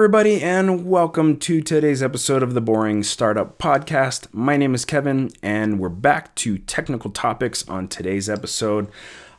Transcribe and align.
everybody, 0.00 0.42
and 0.42 0.86
welcome 0.86 1.36
to 1.36 1.60
today's 1.60 2.02
episode 2.02 2.42
of 2.42 2.54
the 2.54 2.60
Boring 2.62 3.02
Startup 3.02 3.58
Podcast. 3.58 4.28
My 4.32 4.56
name 4.56 4.74
is 4.74 4.86
Kevin, 4.86 5.30
and 5.42 5.78
we're 5.78 5.90
back 5.90 6.34
to 6.36 6.56
technical 6.56 7.10
topics 7.10 7.68
on 7.68 7.86
today's 7.86 8.26
episode. 8.26 8.90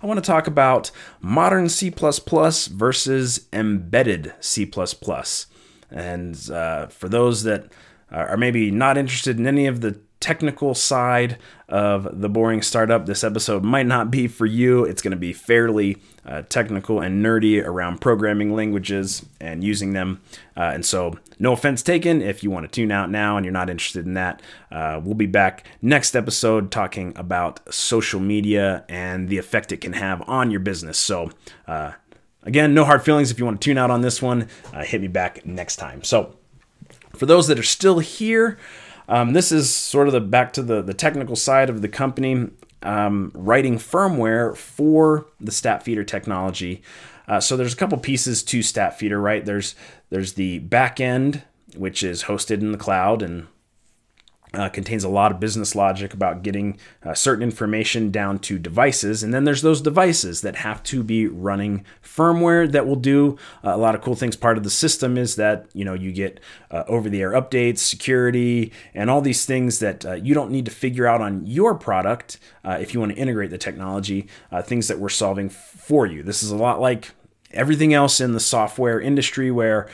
I 0.03 0.05
want 0.05 0.19
to 0.19 0.21
talk 0.21 0.45
about 0.45 0.91
modern 1.19 1.67
C 1.67 1.89
versus 1.89 3.47
embedded 3.51 4.35
C. 4.39 4.71
And 5.89 6.51
uh, 6.51 6.87
for 6.89 7.09
those 7.09 7.41
that 7.41 7.65
are 8.11 8.37
maybe 8.37 8.69
not 8.69 8.99
interested 8.99 9.39
in 9.39 9.47
any 9.47 9.65
of 9.65 9.81
the 9.81 9.99
technical 10.21 10.73
side 10.73 11.37
of 11.67 12.21
the 12.21 12.29
boring 12.29 12.61
startup, 12.61 13.05
this 13.05 13.23
episode 13.23 13.63
might 13.63 13.87
not 13.87 14.11
be 14.11 14.27
for 14.27 14.45
you. 14.45 14.85
It's 14.85 15.01
going 15.01 15.11
to 15.11 15.17
be 15.17 15.33
fairly 15.33 15.97
uh, 16.25 16.43
technical 16.43 17.01
and 17.01 17.25
nerdy 17.25 17.61
around 17.65 17.99
programming 17.99 18.55
languages 18.55 19.25
and 19.39 19.63
using 19.63 19.93
them. 19.93 20.21
Uh, 20.55 20.71
and 20.73 20.85
so, 20.85 21.17
no 21.39 21.53
offense 21.53 21.81
taken 21.81 22.21
if 22.21 22.43
you 22.43 22.51
want 22.51 22.65
to 22.65 22.71
tune 22.71 22.91
out 22.91 23.09
now 23.09 23.35
and 23.35 23.45
you're 23.45 23.51
not 23.51 23.69
interested 23.69 24.05
in 24.05 24.13
that. 24.13 24.41
Uh, 24.71 25.01
we'll 25.03 25.15
be 25.15 25.25
back 25.25 25.65
next 25.81 26.15
episode 26.15 26.71
talking 26.71 27.13
about 27.15 27.73
social 27.73 28.19
media 28.19 28.85
and 28.87 29.27
the 29.27 29.39
effect 29.39 29.71
it 29.71 29.77
can 29.77 29.93
have 29.93 30.21
on 30.29 30.51
your 30.51 30.59
business. 30.59 30.99
So, 30.99 31.31
uh, 31.67 31.93
again, 32.43 32.73
no 32.73 32.85
hard 32.85 33.03
feelings 33.03 33.31
if 33.31 33.39
you 33.39 33.45
want 33.45 33.59
to 33.59 33.65
tune 33.65 33.79
out 33.79 33.89
on 33.89 34.01
this 34.01 34.21
one. 34.21 34.47
Uh, 34.71 34.83
hit 34.83 35.01
me 35.01 35.07
back 35.07 35.45
next 35.45 35.77
time. 35.77 36.03
So, 36.03 36.35
for 37.15 37.25
those 37.25 37.47
that 37.47 37.59
are 37.59 37.63
still 37.63 37.99
here, 37.99 38.57
um, 39.11 39.33
this 39.33 39.51
is 39.51 39.69
sort 39.69 40.07
of 40.07 40.13
the 40.13 40.21
back 40.21 40.53
to 40.53 40.63
the, 40.63 40.81
the 40.81 40.93
technical 40.93 41.35
side 41.35 41.69
of 41.69 41.81
the 41.81 41.89
company, 41.89 42.49
um, 42.81 43.29
writing 43.35 43.75
firmware 43.75 44.55
for 44.55 45.27
the 45.37 45.51
StatFeeder 45.51 46.07
technology. 46.07 46.81
Uh, 47.27 47.41
so 47.41 47.57
there's 47.57 47.73
a 47.73 47.75
couple 47.75 47.97
pieces 47.97 48.41
to 48.41 48.59
StatFeeder, 48.59 49.21
right? 49.21 49.43
There's 49.43 49.75
there's 50.11 50.33
the 50.33 50.59
back 50.59 51.01
end, 51.01 51.43
which 51.75 52.03
is 52.03 52.23
hosted 52.23 52.61
in 52.61 52.71
the 52.71 52.77
cloud 52.77 53.21
and 53.21 53.47
uh, 54.53 54.69
contains 54.69 55.03
a 55.03 55.09
lot 55.09 55.31
of 55.31 55.39
business 55.39 55.75
logic 55.75 56.13
about 56.13 56.43
getting 56.43 56.77
uh, 57.03 57.13
certain 57.13 57.43
information 57.43 58.11
down 58.11 58.37
to 58.37 58.59
devices. 58.59 59.23
And 59.23 59.33
then 59.33 59.45
there's 59.45 59.61
those 59.61 59.81
devices 59.81 60.41
that 60.41 60.57
have 60.57 60.83
to 60.83 61.03
be 61.03 61.27
running 61.27 61.85
firmware 62.03 62.69
that 62.71 62.85
will 62.85 62.97
do 62.97 63.37
uh, 63.63 63.73
a 63.73 63.77
lot 63.77 63.95
of 63.95 64.01
cool 64.01 64.15
things. 64.15 64.35
Part 64.35 64.57
of 64.57 64.63
the 64.63 64.69
system 64.69 65.17
is 65.17 65.35
that 65.37 65.67
you 65.73 65.85
know 65.85 65.93
you 65.93 66.11
get 66.11 66.39
uh, 66.69 66.83
over-the-air 66.87 67.31
updates, 67.31 67.79
security, 67.79 68.73
and 68.93 69.09
all 69.09 69.21
these 69.21 69.45
things 69.45 69.79
that 69.79 70.05
uh, 70.05 70.13
you 70.13 70.33
don't 70.33 70.51
need 70.51 70.65
to 70.65 70.71
figure 70.71 71.07
out 71.07 71.21
on 71.21 71.45
your 71.45 71.75
product 71.75 72.37
uh, 72.65 72.77
if 72.79 72.93
you 72.93 72.99
want 72.99 73.13
to 73.13 73.17
integrate 73.17 73.51
the 73.51 73.57
technology. 73.57 74.27
things 74.63 74.87
that 74.87 74.99
we're 74.99 75.09
solving 75.09 75.49
for 75.49 76.05
you. 76.05 76.23
This 76.23 76.43
is 76.43 76.51
a 76.51 76.55
lot 76.55 76.81
like 76.81 77.11
everything 77.51 77.93
else 77.93 78.21
in 78.21 78.33
the 78.33 78.39
software 78.39 78.99
industry 78.99 79.51
where 79.51 79.87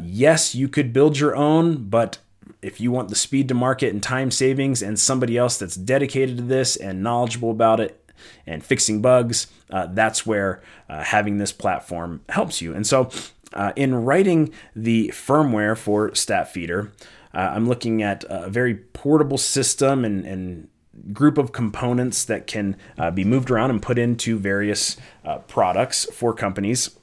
yes 0.00 0.54
you 0.54 0.68
could 0.68 0.92
build 0.92 1.18
your 1.18 1.36
own 1.36 1.88
but 1.88 2.18
if 2.62 2.80
you 2.80 2.92
want 2.92 3.08
the 3.08 3.16
speed 3.16 3.48
to 3.48 3.54
market 3.54 3.92
and 3.92 4.02
time 4.02 4.30
savings 4.30 4.82
and 4.82 4.98
somebody 4.98 5.36
else 5.36 5.58
that's 5.58 5.74
dedicated 5.74 6.36
to 6.36 6.42
this 6.44 6.76
and 6.76 7.02
knowledgeable 7.02 7.50
about 7.50 7.80
it 7.80 7.98
and 8.46 8.64
fixing 8.64 9.02
bugs, 9.02 9.48
uh, 9.70 9.86
that's 9.90 10.24
where 10.24 10.62
uh, 10.88 11.02
having 11.02 11.38
this 11.38 11.52
platform 11.52 12.22
helps 12.28 12.62
you. 12.62 12.72
And 12.74 12.86
so, 12.86 13.10
uh, 13.52 13.72
in 13.76 13.94
writing 13.94 14.52
the 14.74 15.08
firmware 15.08 15.76
for 15.76 16.10
StatFeeder, 16.12 16.90
uh, 17.34 17.38
I'm 17.38 17.68
looking 17.68 18.02
at 18.02 18.24
a 18.28 18.48
very 18.48 18.74
portable 18.74 19.36
system 19.36 20.04
and, 20.04 20.24
and 20.24 20.68
group 21.12 21.36
of 21.36 21.52
components 21.52 22.24
that 22.24 22.46
can 22.46 22.76
uh, 22.96 23.10
be 23.10 23.24
moved 23.24 23.50
around 23.50 23.70
and 23.70 23.82
put 23.82 23.98
into 23.98 24.38
various 24.38 24.96
uh, 25.24 25.38
products 25.38 26.06
for 26.14 26.32
companies. 26.32 26.96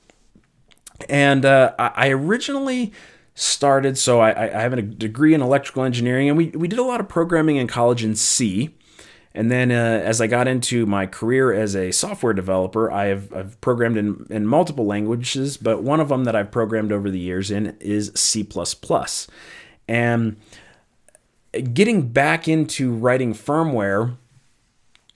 And 1.08 1.46
I 1.46 2.10
originally 2.10 2.92
started. 3.40 3.98
So 3.98 4.20
I, 4.20 4.48
I 4.48 4.62
have 4.62 4.74
a 4.74 4.82
degree 4.82 5.34
in 5.34 5.42
electrical 5.42 5.84
engineering, 5.84 6.28
and 6.28 6.38
we, 6.38 6.48
we 6.48 6.68
did 6.68 6.78
a 6.78 6.84
lot 6.84 7.00
of 7.00 7.08
programming 7.08 7.56
in 7.56 7.68
college 7.68 8.04
in 8.04 8.16
C. 8.16 8.76
And 9.34 9.50
then 9.50 9.72
uh, 9.72 9.76
as 10.04 10.20
I 10.20 10.28
got 10.28 10.48
into 10.48 10.86
my 10.86 11.06
career 11.06 11.54
as 11.54 11.74
a 11.76 11.92
software 11.92 12.34
developer, 12.34 12.92
I 12.92 13.06
have 13.06 13.32
I've 13.32 13.62
programmed 13.62 13.96
in, 13.96 14.28
in 14.30 14.46
multiple 14.46 14.86
languages, 14.86 15.56
but 15.56 15.82
one 15.82 16.02
of 16.02 16.10
them 16.10 16.26
that 16.26 16.36
I've 16.36 16.52
programmed 16.52 16.92
over 16.92 17.10
the 17.10 17.20
years 17.20 17.50
in 17.50 17.78
is 17.80 18.12
C. 18.16 18.46
And 19.88 20.36
getting 21.74 22.10
back 22.10 22.48
into 22.48 22.92
writing 22.92 23.34
firmware 23.34 24.18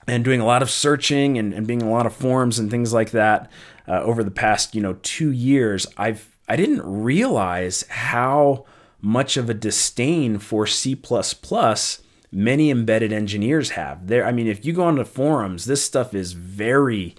and 0.07 0.23
doing 0.23 0.39
a 0.39 0.45
lot 0.45 0.61
of 0.61 0.69
searching 0.69 1.37
and, 1.37 1.53
and 1.53 1.67
being 1.67 1.81
a 1.81 1.89
lot 1.89 2.05
of 2.05 2.13
forums 2.13 2.57
and 2.57 2.71
things 2.71 2.93
like 2.93 3.11
that 3.11 3.51
uh, 3.87 4.01
over 4.01 4.23
the 4.23 4.31
past 4.31 4.75
you 4.75 4.81
know 4.81 4.97
two 5.01 5.31
years, 5.31 5.87
I've 5.97 6.32
I 6.53 6.55
didn't 6.55 6.83
realize 6.85 7.83
how 7.89 8.65
much 9.01 9.37
of 9.37 9.49
a 9.49 9.55
disdain 9.55 10.37
for 10.37 10.67
C++ 10.67 10.95
many 12.31 12.69
embedded 12.69 13.11
engineers 13.11 13.71
have. 13.71 14.05
There 14.05 14.23
I 14.23 14.31
mean 14.31 14.45
if 14.45 14.63
you 14.63 14.71
go 14.71 14.83
on 14.83 14.97
the 14.97 15.03
forums, 15.03 15.65
this 15.65 15.83
stuff 15.83 16.13
is 16.13 16.33
very 16.33 17.15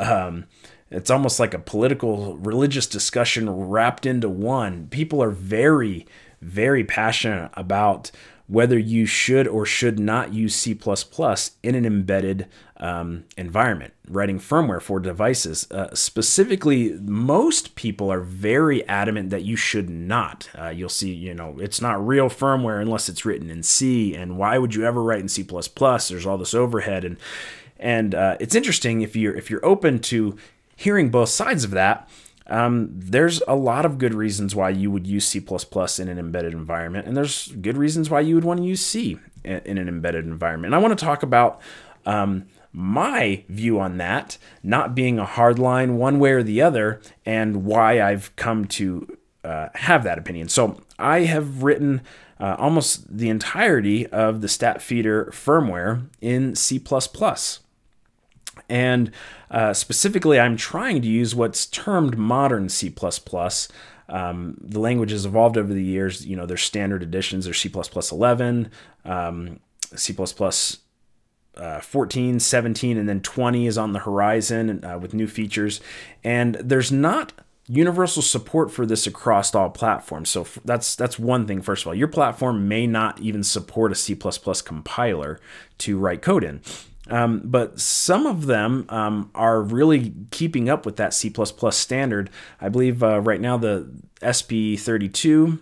um, 0.00 0.46
it's 0.90 1.10
almost 1.10 1.38
like 1.38 1.52
a 1.52 1.58
political 1.58 2.38
religious 2.38 2.86
discussion 2.86 3.50
wrapped 3.50 4.06
into 4.06 4.30
one. 4.30 4.86
People 4.88 5.22
are 5.22 5.32
very 5.32 6.06
very 6.40 6.82
passionate 6.82 7.50
about 7.52 8.10
whether 8.48 8.78
you 8.78 9.04
should 9.04 9.46
or 9.46 9.66
should 9.66 9.98
not 9.98 10.32
use 10.32 10.54
C 10.54 10.78
in 11.62 11.74
an 11.74 11.84
embedded 11.84 12.46
um, 12.78 13.24
environment, 13.36 13.92
writing 14.08 14.38
firmware 14.38 14.80
for 14.80 14.98
devices. 14.98 15.70
Uh, 15.70 15.94
specifically, 15.94 16.92
most 17.02 17.74
people 17.74 18.10
are 18.10 18.20
very 18.20 18.88
adamant 18.88 19.28
that 19.30 19.44
you 19.44 19.54
should 19.54 19.90
not. 19.90 20.48
Uh, 20.58 20.68
you'll 20.68 20.88
see, 20.88 21.12
you 21.12 21.34
know, 21.34 21.58
it's 21.60 21.82
not 21.82 22.04
real 22.04 22.30
firmware 22.30 22.80
unless 22.80 23.10
it's 23.10 23.26
written 23.26 23.50
in 23.50 23.62
C. 23.62 24.14
And 24.14 24.38
why 24.38 24.56
would 24.56 24.74
you 24.74 24.84
ever 24.84 25.02
write 25.02 25.20
in 25.20 25.28
C? 25.28 25.42
There's 25.42 26.26
all 26.26 26.38
this 26.38 26.54
overhead, 26.54 27.04
and 27.04 27.18
and 27.78 28.14
uh, 28.14 28.36
it's 28.40 28.54
interesting 28.54 29.02
if 29.02 29.14
you're 29.14 29.34
if 29.34 29.50
you're 29.50 29.64
open 29.64 29.98
to 30.00 30.36
hearing 30.74 31.10
both 31.10 31.28
sides 31.28 31.64
of 31.64 31.70
that 31.72 32.08
um, 32.48 32.90
there's 32.92 33.42
a 33.46 33.54
lot 33.54 33.84
of 33.84 33.98
good 33.98 34.14
reasons 34.14 34.54
why 34.54 34.70
you 34.70 34.90
would 34.90 35.06
use 35.06 35.26
C 35.26 35.38
in 35.38 36.08
an 36.08 36.18
embedded 36.18 36.52
environment, 36.52 37.06
and 37.06 37.16
there's 37.16 37.48
good 37.48 37.76
reasons 37.76 38.10
why 38.10 38.20
you 38.20 38.34
would 38.34 38.44
want 38.44 38.60
to 38.60 38.66
use 38.66 38.84
C 38.84 39.18
in 39.44 39.78
an 39.78 39.88
embedded 39.88 40.24
environment. 40.24 40.72
And 40.72 40.74
I 40.74 40.86
want 40.86 40.98
to 40.98 41.04
talk 41.04 41.22
about 41.22 41.60
um, 42.06 42.46
my 42.72 43.44
view 43.48 43.80
on 43.80 43.98
that, 43.98 44.38
not 44.62 44.94
being 44.94 45.18
a 45.18 45.24
hard 45.24 45.58
line 45.58 45.96
one 45.96 46.18
way 46.18 46.32
or 46.32 46.42
the 46.42 46.62
other, 46.62 47.00
and 47.24 47.64
why 47.64 48.00
I've 48.00 48.34
come 48.36 48.66
to 48.66 49.18
uh, 49.44 49.68
have 49.74 50.04
that 50.04 50.18
opinion. 50.18 50.48
So 50.48 50.80
I 50.98 51.20
have 51.20 51.62
written 51.62 52.02
uh, 52.40 52.56
almost 52.58 53.16
the 53.16 53.28
entirety 53.28 54.06
of 54.06 54.40
the 54.40 54.46
StatFeeder 54.46 55.28
firmware 55.30 56.06
in 56.20 56.54
C. 56.54 56.78
And 58.68 59.10
uh, 59.50 59.72
specifically, 59.72 60.38
I'm 60.38 60.56
trying 60.56 61.02
to 61.02 61.08
use 61.08 61.34
what's 61.34 61.66
termed 61.66 62.18
modern 62.18 62.68
C. 62.68 62.94
Um, 64.10 64.56
the 64.60 64.80
language 64.80 65.10
has 65.10 65.26
evolved 65.26 65.56
over 65.56 65.72
the 65.72 65.82
years. 65.82 66.26
You 66.26 66.36
know, 66.36 66.46
there's 66.46 66.62
standard 66.62 67.02
editions. 67.02 67.44
There's 67.44 67.58
C++ 67.58 67.70
11, 68.12 68.70
um, 69.04 69.60
C++ 69.94 70.16
uh, 71.56 71.80
14, 71.80 72.40
17, 72.40 72.96
and 72.96 73.08
then 73.08 73.20
20 73.20 73.66
is 73.66 73.76
on 73.76 73.92
the 73.92 73.98
horizon 74.00 74.84
uh, 74.84 74.98
with 74.98 75.12
new 75.12 75.26
features. 75.26 75.80
And 76.22 76.54
there's 76.56 76.92
not 76.92 77.32
universal 77.68 78.22
support 78.22 78.70
for 78.70 78.86
this 78.86 79.06
across 79.06 79.54
all 79.54 79.68
platforms. 79.68 80.30
So 80.30 80.46
that's 80.64 80.96
that's 80.96 81.18
one 81.18 81.46
thing. 81.46 81.60
First 81.60 81.82
of 81.82 81.88
all, 81.88 81.94
your 81.94 82.08
platform 82.08 82.66
may 82.66 82.86
not 82.86 83.20
even 83.20 83.44
support 83.44 83.92
a 83.92 83.94
C++ 83.94 84.16
compiler 84.16 85.38
to 85.78 85.98
write 85.98 86.22
code 86.22 86.44
in. 86.44 86.62
Um, 87.08 87.42
but 87.44 87.80
some 87.80 88.26
of 88.26 88.46
them 88.46 88.84
um, 88.88 89.30
are 89.34 89.62
really 89.62 90.14
keeping 90.30 90.68
up 90.68 90.84
with 90.84 90.96
that 90.96 91.14
C 91.14 91.32
standard. 91.70 92.30
I 92.60 92.68
believe 92.68 93.02
uh, 93.02 93.20
right 93.20 93.40
now 93.40 93.56
the 93.56 93.90
ESP32 94.20 95.60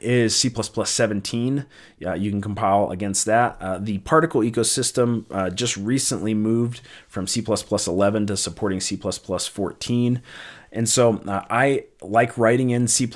is 0.00 0.34
C 0.34 0.50
17. 0.50 1.66
Yeah, 1.98 2.14
you 2.14 2.30
can 2.30 2.40
compile 2.40 2.90
against 2.90 3.26
that. 3.26 3.56
Uh, 3.60 3.78
the 3.78 3.98
particle 3.98 4.40
ecosystem 4.40 5.26
uh, 5.30 5.50
just 5.50 5.76
recently 5.76 6.34
moved 6.34 6.80
from 7.08 7.26
C 7.26 7.44
11 7.46 8.26
to 8.28 8.36
supporting 8.36 8.80
C 8.80 8.96
14. 8.96 10.22
And 10.72 10.88
so 10.88 11.16
uh, 11.26 11.44
I 11.50 11.84
like 12.00 12.38
writing 12.38 12.70
in 12.70 12.88
C. 12.88 13.10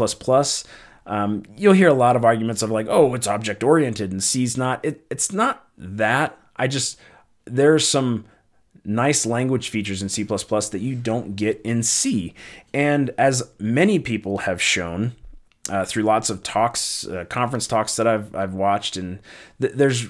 Um, 1.06 1.44
you'll 1.56 1.72
hear 1.72 1.88
a 1.88 1.94
lot 1.94 2.16
of 2.16 2.24
arguments 2.24 2.62
of 2.62 2.70
like, 2.70 2.86
oh, 2.90 3.14
it's 3.14 3.26
object 3.26 3.62
oriented 3.62 4.10
and 4.12 4.22
C's 4.22 4.56
not. 4.56 4.84
It, 4.84 5.06
it's 5.10 5.32
not 5.32 5.66
that. 5.78 6.38
I 6.56 6.66
just 6.66 6.98
there's 7.44 7.86
some 7.86 8.24
nice 8.84 9.26
language 9.26 9.68
features 9.68 10.02
in 10.02 10.08
C++ 10.08 10.22
that 10.22 10.78
you 10.80 10.94
don't 10.94 11.36
get 11.36 11.60
in 11.62 11.82
C. 11.82 12.34
And 12.72 13.10
as 13.18 13.50
many 13.58 13.98
people 13.98 14.38
have 14.38 14.62
shown 14.62 15.12
uh, 15.68 15.84
through 15.84 16.04
lots 16.04 16.30
of 16.30 16.42
talks, 16.42 17.06
uh, 17.06 17.24
conference 17.28 17.66
talks 17.66 17.96
that 17.96 18.06
I've 18.06 18.34
I've 18.34 18.54
watched, 18.54 18.96
and 18.96 19.18
th- 19.60 19.72
there's 19.74 20.06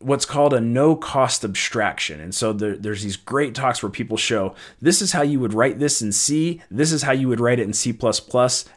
what's 0.00 0.24
called 0.24 0.54
a 0.54 0.60
no 0.60 0.94
cost 0.94 1.44
abstraction. 1.44 2.20
And 2.20 2.34
so 2.34 2.52
there, 2.52 2.76
there's 2.76 3.02
these 3.02 3.16
great 3.16 3.54
talks 3.54 3.82
where 3.82 3.90
people 3.90 4.16
show 4.16 4.54
this 4.80 5.02
is 5.02 5.12
how 5.12 5.22
you 5.22 5.40
would 5.40 5.54
write 5.54 5.78
this 5.78 6.00
in 6.00 6.12
C, 6.12 6.62
this 6.70 6.92
is 6.92 7.02
how 7.02 7.12
you 7.12 7.28
would 7.28 7.40
write 7.40 7.58
it 7.58 7.64
in 7.64 7.72
C. 7.72 7.96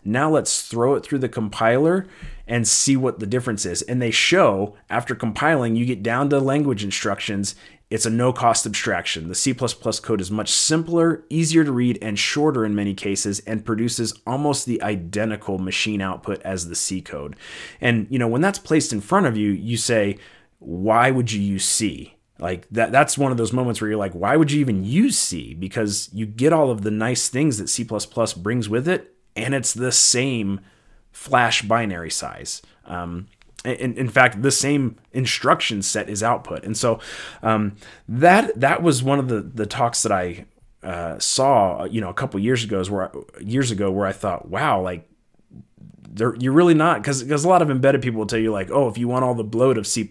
Now 0.03 0.31
let's 0.31 0.67
throw 0.67 0.95
it 0.95 1.03
through 1.03 1.19
the 1.19 1.29
compiler 1.29 2.07
and 2.47 2.67
see 2.67 2.97
what 2.97 3.19
the 3.19 3.27
difference 3.27 3.65
is. 3.65 3.81
And 3.83 4.01
they 4.01 4.11
show 4.11 4.75
after 4.89 5.13
compiling, 5.13 5.75
you 5.75 5.85
get 5.85 6.01
down 6.01 6.29
to 6.31 6.39
language 6.39 6.83
instructions. 6.83 7.55
It's 7.91 8.05
a 8.05 8.09
no 8.09 8.33
cost 8.33 8.65
abstraction. 8.65 9.27
The 9.27 9.35
C 9.35 9.53
code 9.53 10.21
is 10.21 10.31
much 10.31 10.49
simpler, 10.49 11.23
easier 11.29 11.63
to 11.63 11.71
read, 11.71 11.99
and 12.01 12.17
shorter 12.17 12.65
in 12.65 12.73
many 12.73 12.93
cases, 12.93 13.41
and 13.41 13.65
produces 13.65 14.13
almost 14.25 14.65
the 14.65 14.81
identical 14.81 15.59
machine 15.59 16.01
output 16.01 16.41
as 16.41 16.67
the 16.67 16.75
C 16.75 17.01
code. 17.01 17.35
And 17.79 18.07
you 18.09 18.17
know, 18.17 18.27
when 18.27 18.41
that's 18.41 18.59
placed 18.59 18.91
in 18.91 19.01
front 19.01 19.27
of 19.27 19.37
you, 19.37 19.51
you 19.51 19.77
say, 19.77 20.17
why 20.61 21.09
would 21.09 21.31
you 21.31 21.41
use 21.41 21.65
C? 21.65 22.13
Like 22.39 22.67
that 22.69 22.91
that's 22.91 23.17
one 23.17 23.31
of 23.31 23.37
those 23.37 23.53
moments 23.53 23.81
where 23.81 23.89
you're 23.89 23.99
like, 23.99 24.13
why 24.13 24.35
would 24.35 24.51
you 24.51 24.59
even 24.61 24.83
use 24.83 25.17
C? 25.17 25.53
Because 25.53 26.09
you 26.13 26.25
get 26.25 26.53
all 26.53 26.71
of 26.71 26.81
the 26.81 26.91
nice 26.91 27.29
things 27.29 27.57
that 27.57 27.67
C 27.67 27.87
brings 28.37 28.69
with 28.69 28.87
it, 28.87 29.13
and 29.35 29.53
it's 29.53 29.73
the 29.73 29.91
same 29.91 30.61
flash 31.11 31.61
binary 31.61 32.09
size. 32.09 32.61
Um, 32.85 33.27
in, 33.63 33.93
in 33.95 34.09
fact, 34.09 34.41
the 34.41 34.51
same 34.51 34.97
instruction 35.11 35.81
set 35.83 36.09
is 36.09 36.23
output, 36.23 36.63
and 36.63 36.75
so 36.75 36.99
um, 37.43 37.75
that 38.07 38.59
that 38.59 38.81
was 38.81 39.03
one 39.03 39.19
of 39.19 39.27
the 39.27 39.41
the 39.41 39.67
talks 39.67 40.01
that 40.03 40.11
I 40.11 40.45
uh, 40.83 41.19
saw, 41.19 41.85
you 41.85 42.01
know, 42.01 42.09
a 42.09 42.13
couple 42.13 42.39
years 42.39 42.63
ago, 42.63 42.83
where 42.85 43.09
I, 43.09 43.39
years 43.39 43.69
ago, 43.69 43.91
where 43.91 44.07
I 44.07 44.13
thought, 44.13 44.49
wow, 44.49 44.81
like 44.81 45.07
you're 46.15 46.53
really 46.53 46.73
not 46.73 47.01
because 47.01 47.23
because 47.23 47.43
a 47.43 47.49
lot 47.49 47.61
of 47.61 47.69
embedded 47.69 48.01
people 48.01 48.19
will 48.19 48.27
tell 48.27 48.39
you 48.39 48.51
like, 48.51 48.69
oh, 48.71 48.87
if 48.87 48.97
you 48.97 49.07
want 49.07 49.23
all 49.23 49.33
the 49.33 49.43
bloat 49.43 49.77
of 49.77 49.87
C++, 49.87 50.07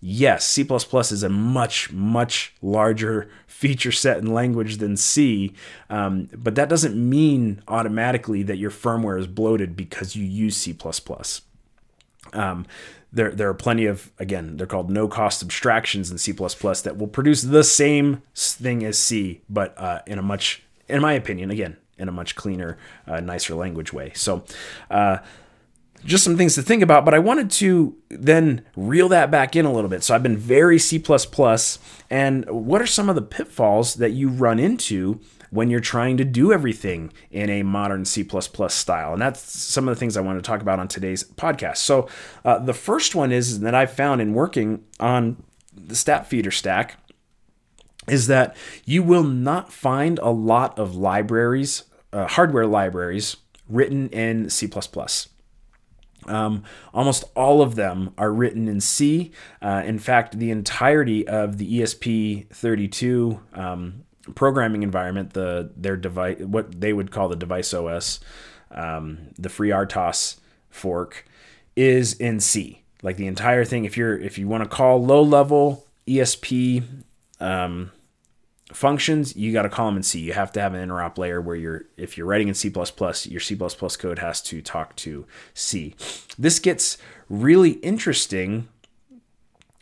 yes, 0.00 0.46
C++ 0.46 0.62
is 0.62 1.22
a 1.22 1.28
much 1.28 1.92
much 1.92 2.54
larger 2.62 3.30
feature 3.46 3.92
set 3.92 4.18
and 4.18 4.34
language 4.34 4.78
than 4.78 4.96
C, 4.96 5.54
um, 5.90 6.28
but 6.36 6.54
that 6.56 6.68
doesn't 6.68 6.96
mean 6.96 7.62
automatically 7.68 8.42
that 8.42 8.58
your 8.58 8.70
firmware 8.70 9.18
is 9.18 9.26
bloated 9.26 9.76
because 9.76 10.16
you 10.16 10.24
use 10.24 10.56
C++. 10.56 10.76
Um, 12.32 12.66
there, 13.12 13.30
there 13.30 13.48
are 13.48 13.54
plenty 13.54 13.86
of 13.86 14.10
again 14.18 14.56
they're 14.56 14.66
called 14.66 14.90
no 14.90 15.06
cost 15.06 15.42
abstractions 15.42 16.10
in 16.10 16.18
C++ 16.18 16.32
that 16.32 16.96
will 16.96 17.06
produce 17.06 17.42
the 17.42 17.64
same 17.64 18.22
thing 18.34 18.84
as 18.84 18.98
C, 18.98 19.42
but 19.48 19.76
uh, 19.78 20.00
in 20.06 20.18
a 20.18 20.22
much, 20.22 20.62
in 20.88 21.00
my 21.00 21.12
opinion, 21.12 21.50
again 21.50 21.76
in 21.98 22.08
a 22.08 22.12
much 22.12 22.34
cleaner, 22.36 22.76
uh, 23.06 23.20
nicer 23.20 23.54
language 23.54 23.92
way. 23.92 24.12
So, 24.14 24.44
uh, 24.90 25.18
just 26.04 26.24
some 26.24 26.36
things 26.36 26.54
to 26.54 26.62
think 26.62 26.82
about, 26.82 27.04
but 27.04 27.14
I 27.14 27.18
wanted 27.18 27.50
to 27.52 27.96
then 28.10 28.64
reel 28.76 29.08
that 29.08 29.30
back 29.30 29.56
in 29.56 29.64
a 29.64 29.72
little 29.72 29.88
bit. 29.88 30.02
So 30.02 30.14
I've 30.14 30.22
been 30.22 30.36
very 30.36 30.78
C, 30.78 31.02
and 32.10 32.50
what 32.50 32.82
are 32.82 32.86
some 32.86 33.08
of 33.08 33.14
the 33.14 33.22
pitfalls 33.22 33.94
that 33.94 34.10
you 34.10 34.28
run 34.28 34.58
into 34.58 35.20
when 35.50 35.70
you're 35.70 35.80
trying 35.80 36.16
to 36.16 36.24
do 36.24 36.52
everything 36.52 37.12
in 37.30 37.48
a 37.48 37.62
modern 37.62 38.04
C 38.04 38.28
style? 38.68 39.12
And 39.14 39.22
that's 39.22 39.40
some 39.40 39.88
of 39.88 39.94
the 39.94 39.98
things 39.98 40.16
I 40.16 40.20
want 40.20 40.38
to 40.38 40.46
talk 40.46 40.60
about 40.60 40.78
on 40.78 40.88
today's 40.88 41.24
podcast. 41.24 41.78
So 41.78 42.08
uh, 42.44 42.58
the 42.58 42.74
first 42.74 43.14
one 43.14 43.32
is 43.32 43.60
that 43.60 43.74
I 43.74 43.86
found 43.86 44.20
in 44.20 44.34
working 44.34 44.84
on 45.00 45.42
the 45.72 45.94
StatFeeder 45.94 46.52
stack 46.52 46.98
is 48.06 48.26
that 48.26 48.56
you 48.84 49.02
will 49.02 49.24
not 49.24 49.72
find 49.72 50.18
a 50.18 50.30
lot 50.30 50.78
of 50.78 50.94
libraries, 50.94 51.84
uh, 52.12 52.26
hardware 52.26 52.66
libraries, 52.66 53.36
written 53.68 54.08
in 54.10 54.50
C. 54.50 54.70
Um, 56.26 56.64
almost 56.92 57.24
all 57.34 57.62
of 57.62 57.74
them 57.74 58.14
are 58.16 58.32
written 58.32 58.68
in 58.68 58.80
C. 58.80 59.32
Uh, 59.60 59.82
in 59.84 59.98
fact, 59.98 60.38
the 60.38 60.50
entirety 60.50 61.26
of 61.26 61.58
the 61.58 61.80
ESP32 61.80 63.58
um, 63.58 64.04
programming 64.34 64.82
environment, 64.82 65.34
the 65.34 65.70
their 65.76 65.96
device, 65.96 66.38
what 66.40 66.80
they 66.80 66.92
would 66.92 67.10
call 67.10 67.28
the 67.28 67.36
device 67.36 67.74
OS, 67.74 68.20
um, 68.70 69.28
the 69.38 69.48
FreeRTOS 69.48 70.38
fork, 70.70 71.26
is 71.76 72.14
in 72.14 72.40
C. 72.40 72.82
Like 73.02 73.16
the 73.16 73.26
entire 73.26 73.64
thing. 73.64 73.84
If 73.84 73.96
you're 73.98 74.18
if 74.18 74.38
you 74.38 74.48
want 74.48 74.64
to 74.64 74.68
call 74.68 75.04
low 75.04 75.22
level 75.22 75.86
ESP 76.06 76.84
um, 77.40 77.90
functions, 78.72 79.36
you 79.36 79.52
got 79.52 79.62
to 79.62 79.68
call 79.68 79.86
them 79.86 79.96
in 79.96 80.02
C. 80.02 80.20
You 80.20 80.32
have 80.32 80.52
to 80.52 80.60
have 80.60 80.74
an 80.74 80.88
interop 80.88 81.18
layer 81.18 81.40
where 81.40 81.56
you're, 81.56 81.84
if 81.96 82.16
you're 82.16 82.26
writing 82.26 82.48
in 82.48 82.54
C++, 82.54 82.68
your 82.70 83.40
C++ 83.40 83.56
code 83.56 84.18
has 84.18 84.42
to 84.42 84.62
talk 84.62 84.96
to 84.96 85.26
C. 85.54 85.94
This 86.38 86.58
gets 86.58 86.98
really 87.28 87.72
interesting 87.72 88.68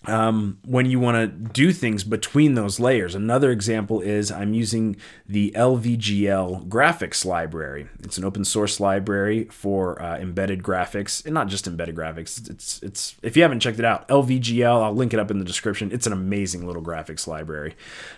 um, 0.06 0.58
when 0.64 0.86
you 0.86 0.98
want 0.98 1.16
to 1.16 1.26
do 1.26 1.72
things 1.72 2.04
between 2.04 2.54
those 2.54 2.80
layers. 2.80 3.14
Another 3.14 3.50
example 3.50 4.00
is 4.00 4.32
I'm 4.32 4.54
using 4.54 4.96
the 5.28 5.52
LVGL 5.56 6.68
graphics 6.68 7.24
library. 7.24 7.88
It's 8.00 8.18
an 8.18 8.24
open 8.24 8.44
source 8.44 8.80
library 8.80 9.44
for 9.44 10.00
uh, 10.02 10.18
embedded 10.18 10.62
graphics, 10.62 11.24
and 11.24 11.34
not 11.34 11.48
just 11.48 11.66
embedded 11.66 11.94
graphics. 11.94 12.50
It's 12.50 12.82
it's 12.82 13.16
if 13.22 13.36
you 13.36 13.42
haven't 13.42 13.60
checked 13.60 13.78
it 13.78 13.84
out, 13.84 14.08
LVGL. 14.08 14.82
I'll 14.82 14.94
link 14.94 15.14
it 15.14 15.20
up 15.20 15.30
in 15.30 15.38
the 15.38 15.44
description. 15.44 15.90
It's 15.92 16.06
an 16.06 16.12
amazing 16.12 16.66
little 16.66 16.82
graphics 16.82 17.26
library. 17.26 17.76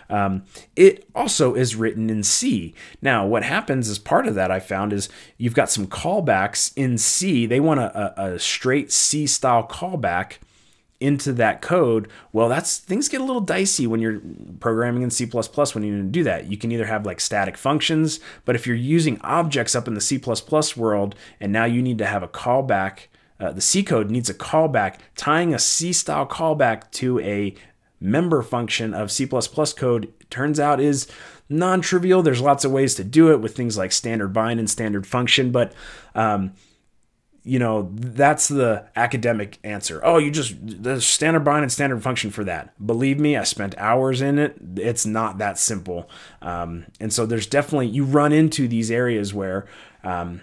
Um, 0.09 0.43
it 0.75 1.07
also 1.13 1.53
is 1.53 1.75
written 1.75 2.09
in 2.09 2.23
C. 2.23 2.73
Now, 3.01 3.25
what 3.25 3.43
happens 3.43 3.89
as 3.89 3.99
part 3.99 4.27
of 4.27 4.35
that 4.35 4.51
I 4.51 4.59
found 4.59 4.91
is 4.91 5.09
you've 5.37 5.53
got 5.53 5.69
some 5.69 5.87
callbacks 5.87 6.73
in 6.75 6.97
C. 6.97 7.45
They 7.45 7.59
want 7.59 7.79
a, 7.79 8.21
a, 8.21 8.33
a 8.33 8.39
straight 8.39 8.91
C 8.91 9.27
style 9.27 9.67
callback 9.67 10.37
into 11.05 11.31
that 11.33 11.61
code, 11.61 12.09
well, 12.33 12.49
that's 12.49 12.77
things 12.77 13.07
get 13.07 13.21
a 13.21 13.25
little 13.25 13.41
dicey 13.41 13.85
when 13.87 13.99
you're 13.99 14.21
programming 14.59 15.03
in 15.03 15.11
C++ 15.11 15.25
when 15.25 15.83
you 15.83 15.95
need 15.95 16.01
to 16.01 16.19
do 16.19 16.23
that. 16.23 16.49
You 16.49 16.57
can 16.57 16.71
either 16.71 16.85
have 16.85 17.05
like 17.05 17.19
static 17.19 17.57
functions, 17.57 18.19
but 18.43 18.55
if 18.55 18.65
you're 18.65 18.75
using 18.75 19.19
objects 19.21 19.75
up 19.75 19.87
in 19.87 19.93
the 19.93 20.01
C++ 20.01 20.21
world 20.75 21.15
and 21.39 21.51
now 21.51 21.65
you 21.65 21.81
need 21.81 21.97
to 21.99 22.05
have 22.05 22.23
a 22.23 22.27
callback, 22.27 23.07
uh, 23.39 23.51
the 23.51 23.61
C 23.61 23.83
code 23.83 24.09
needs 24.09 24.29
a 24.29 24.33
callback, 24.33 24.97
tying 25.15 25.53
a 25.53 25.59
C 25.59 25.93
style 25.93 26.25
callback 26.25 26.89
to 26.91 27.19
a 27.19 27.53
member 27.99 28.41
function 28.41 28.93
of 28.93 29.11
C++ 29.11 29.27
code 29.27 30.13
turns 30.29 30.59
out 30.59 30.79
is 30.79 31.07
non-trivial. 31.49 32.21
There's 32.21 32.41
lots 32.41 32.65
of 32.65 32.71
ways 32.71 32.95
to 32.95 33.03
do 33.03 33.31
it 33.31 33.41
with 33.41 33.55
things 33.55 33.77
like 33.77 33.91
standard 33.91 34.33
bind 34.33 34.59
and 34.59 34.69
standard 34.69 35.05
function, 35.05 35.51
but 35.51 35.73
um, 36.13 36.53
you 37.47 37.59
know, 37.59 37.91
that's 37.93 38.47
the 38.47 38.87
academic 38.95 39.59
answer. 39.63 40.01
Oh, 40.03 40.17
you 40.17 40.31
just 40.31 40.55
the 40.59 40.99
standard 40.99 41.43
bind 41.43 41.61
and 41.61 41.71
standard 41.71 42.01
function 42.01 42.31
for 42.31 42.43
that. 42.43 42.73
Believe 42.83 43.19
me, 43.19 43.37
I 43.37 43.43
spent 43.43 43.77
hours 43.77 44.19
in 44.19 44.39
it. 44.39 44.57
It's 44.77 45.05
not 45.05 45.37
that 45.37 45.59
simple. 45.59 46.09
Um, 46.41 46.87
and 46.99 47.13
so 47.13 47.27
there's 47.27 47.45
definitely 47.45 47.87
you 47.87 48.03
run 48.03 48.33
into 48.33 48.67
these 48.67 48.89
areas 48.89 49.31
where 49.31 49.67
um, 50.03 50.41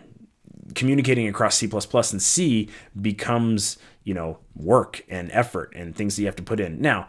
communicating 0.77 1.27
across 1.27 1.57
C++ 1.57 1.69
and 1.69 2.23
C 2.23 2.69
becomes 3.01 3.79
you 4.05 4.15
know 4.15 4.39
work 4.55 5.05
and 5.09 5.29
effort 5.33 5.73
and 5.75 5.97
things 5.97 6.15
that 6.15 6.23
you 6.23 6.27
have 6.27 6.37
to 6.37 6.43
put 6.45 6.61
in. 6.61 6.81
Now, 6.81 7.09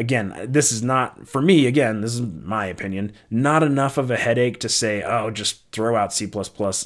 again, 0.00 0.46
this 0.48 0.72
is 0.72 0.82
not, 0.82 1.28
for 1.28 1.42
me, 1.42 1.66
again, 1.66 2.00
this 2.00 2.14
is 2.14 2.22
my 2.22 2.64
opinion, 2.64 3.12
not 3.30 3.62
enough 3.62 3.98
of 3.98 4.10
a 4.10 4.16
headache 4.16 4.58
to 4.60 4.68
say, 4.68 5.02
oh, 5.02 5.30
just 5.30 5.70
throw 5.72 5.94
out 5.94 6.10
C, 6.14 6.26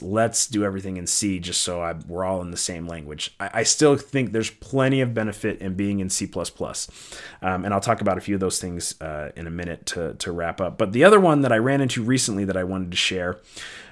let's 0.02 0.47
do 0.49 0.64
everything 0.64 0.97
in 0.97 1.06
C 1.06 1.38
just 1.38 1.62
so 1.62 1.80
I, 1.80 1.94
we're 2.09 2.25
all 2.25 2.42
in 2.42 2.50
the 2.50 2.56
same 2.56 2.88
language. 2.88 3.33
I, 3.38 3.50
I, 3.54 3.62
still 3.62 3.97
think 3.97 4.33
there's 4.33 4.50
plenty 4.50 5.00
of 5.00 5.14
benefit 5.14 5.61
in 5.61 5.75
being 5.75 6.00
in 6.00 6.11
C. 6.11 6.28
Um, 6.35 7.64
and 7.64 7.73
I'll 7.73 7.80
talk 7.80 8.00
about 8.00 8.18
a 8.18 8.21
few 8.21 8.35
of 8.35 8.40
those 8.40 8.61
things 8.61 9.00
uh, 9.00 9.30
in 9.37 9.47
a 9.47 9.50
minute 9.50 9.87
to, 9.87 10.14
to 10.14 10.33
wrap 10.33 10.61
up. 10.61 10.76
But 10.76 10.92
the 10.92 11.04
other 11.04 11.21
one 11.21 11.42
that 11.42 11.52
I 11.52 11.59
ran 11.59 11.80
into 11.80 12.02
recently 12.02 12.44
that 12.47 12.56
I 12.56 12.64
wanted 12.64 12.90
to 12.90 12.97
share 12.97 13.40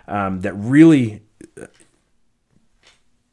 um, 0.08 0.40
that 0.40 0.54
really 0.54 1.22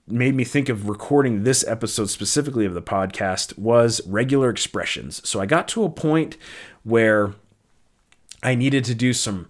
made 0.09 0.35
me 0.35 0.43
think 0.43 0.69
of 0.69 0.89
recording 0.89 1.43
this 1.43 1.65
episode 1.67 2.09
specifically 2.09 2.65
of 2.65 2.73
the 2.73 2.81
podcast 2.81 3.57
was 3.57 4.01
regular 4.07 4.49
expressions. 4.49 5.27
So 5.27 5.39
I 5.39 5.45
got 5.45 5.67
to 5.69 5.83
a 5.83 5.89
point 5.89 6.37
where 6.83 7.33
I 8.41 8.55
needed 8.55 8.85
to 8.85 8.95
do 8.95 9.13
some 9.13 9.47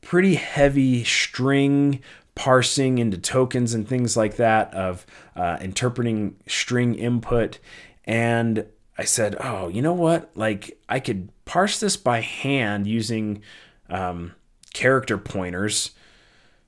pretty 0.00 0.34
heavy 0.34 1.04
string 1.04 2.00
parsing 2.34 2.98
into 2.98 3.18
tokens 3.18 3.74
and 3.74 3.86
things 3.86 4.16
like 4.16 4.36
that 4.36 4.72
of 4.74 5.04
uh, 5.36 5.58
interpreting 5.60 6.36
string 6.46 6.94
input. 6.94 7.58
And 8.04 8.66
I 8.96 9.04
said, 9.04 9.36
oh, 9.40 9.68
you 9.68 9.82
know 9.82 9.92
what? 9.92 10.30
Like 10.34 10.78
I 10.88 11.00
could 11.00 11.28
parse 11.44 11.78
this 11.80 11.96
by 11.96 12.20
hand 12.20 12.86
using 12.86 13.42
um, 13.88 14.34
character 14.72 15.18
pointers, 15.18 15.90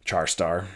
char 0.04 0.26
star, 0.26 0.68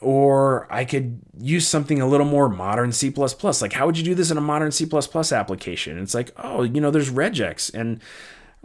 or 0.00 0.66
I 0.72 0.84
could 0.84 1.20
use 1.38 1.66
something 1.66 2.00
a 2.00 2.06
little 2.06 2.26
more 2.26 2.48
modern 2.48 2.92
C++. 2.92 3.10
Like, 3.10 3.72
how 3.72 3.86
would 3.86 3.98
you 3.98 4.04
do 4.04 4.14
this 4.14 4.30
in 4.30 4.38
a 4.38 4.42
modern 4.42 4.70
C++ 4.70 4.88
application? 5.32 5.94
And 5.94 6.02
it's 6.02 6.14
like, 6.14 6.30
oh, 6.36 6.62
you 6.62 6.80
know, 6.80 6.90
there's 6.90 7.10
regex. 7.10 7.72
And 7.74 8.00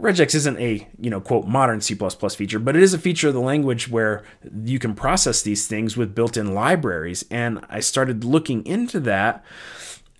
regex 0.00 0.34
isn't 0.34 0.58
a, 0.58 0.88
you 1.00 1.10
know, 1.10 1.20
quote, 1.20 1.46
modern 1.46 1.80
C++ 1.80 1.94
feature, 1.94 2.58
but 2.58 2.76
it 2.76 2.82
is 2.82 2.94
a 2.94 2.98
feature 2.98 3.28
of 3.28 3.34
the 3.34 3.40
language 3.40 3.88
where 3.88 4.22
you 4.64 4.78
can 4.78 4.94
process 4.94 5.42
these 5.42 5.66
things 5.66 5.96
with 5.96 6.14
built 6.14 6.36
in 6.36 6.54
libraries. 6.54 7.24
And 7.30 7.64
I 7.68 7.80
started 7.80 8.22
looking 8.22 8.64
into 8.64 9.00
that. 9.00 9.44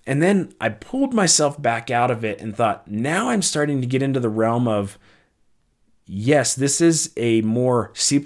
And 0.05 0.21
then 0.21 0.53
I 0.59 0.69
pulled 0.69 1.13
myself 1.13 1.59
back 1.61 1.89
out 1.89 2.11
of 2.11 2.25
it 2.25 2.41
and 2.41 2.55
thought, 2.55 2.87
now 2.89 3.29
I'm 3.29 3.41
starting 3.41 3.81
to 3.81 3.87
get 3.87 4.03
into 4.03 4.19
the 4.19 4.29
realm 4.29 4.67
of 4.67 4.99
yes, 6.07 6.55
this 6.55 6.81
is 6.81 7.11
a 7.17 7.41
more 7.41 7.91
C 7.93 8.23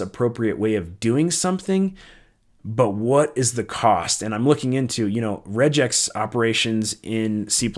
appropriate 0.00 0.58
way 0.58 0.74
of 0.74 1.00
doing 1.00 1.30
something, 1.30 1.96
but 2.64 2.90
what 2.90 3.32
is 3.36 3.54
the 3.54 3.64
cost? 3.64 4.22
And 4.22 4.34
I'm 4.34 4.46
looking 4.46 4.74
into, 4.74 5.06
you 5.06 5.20
know, 5.20 5.42
regex 5.48 6.10
operations 6.14 6.96
in 7.02 7.48
C 7.48 7.68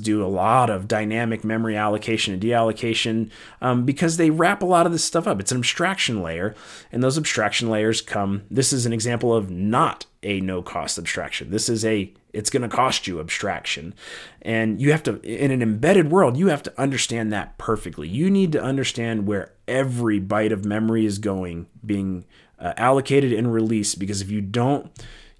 do 0.00 0.24
a 0.24 0.26
lot 0.26 0.70
of 0.70 0.88
dynamic 0.88 1.44
memory 1.44 1.76
allocation 1.76 2.32
and 2.32 2.42
deallocation 2.42 3.30
um, 3.60 3.84
because 3.84 4.16
they 4.16 4.30
wrap 4.30 4.62
a 4.62 4.66
lot 4.66 4.86
of 4.86 4.92
this 4.92 5.04
stuff 5.04 5.26
up. 5.26 5.40
It's 5.40 5.52
an 5.52 5.58
abstraction 5.58 6.22
layer, 6.22 6.54
and 6.90 7.02
those 7.02 7.18
abstraction 7.18 7.68
layers 7.68 8.00
come. 8.00 8.44
This 8.50 8.72
is 8.72 8.86
an 8.86 8.92
example 8.92 9.34
of 9.34 9.50
not 9.50 10.06
a 10.22 10.40
no 10.40 10.62
cost 10.62 10.98
abstraction. 10.98 11.50
This 11.50 11.68
is 11.68 11.84
a 11.84 12.12
it's 12.32 12.50
going 12.50 12.68
to 12.68 12.68
cost 12.68 13.06
you 13.06 13.20
abstraction. 13.20 13.94
And 14.42 14.80
you 14.80 14.90
have 14.90 15.04
to, 15.04 15.20
in 15.22 15.52
an 15.52 15.62
embedded 15.62 16.10
world, 16.10 16.36
you 16.36 16.48
have 16.48 16.64
to 16.64 16.80
understand 16.80 17.32
that 17.32 17.56
perfectly. 17.58 18.08
You 18.08 18.28
need 18.28 18.50
to 18.52 18.62
understand 18.62 19.28
where 19.28 19.52
every 19.68 20.20
byte 20.20 20.52
of 20.52 20.64
memory 20.64 21.06
is 21.06 21.18
going, 21.18 21.66
being 21.86 22.24
uh, 22.64 22.72
allocated 22.76 23.32
and 23.32 23.52
released 23.52 23.98
because 23.98 24.20
if 24.20 24.30
you 24.30 24.40
don't, 24.40 24.90